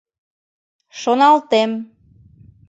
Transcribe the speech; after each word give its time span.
Шоналтем. 0.99 1.71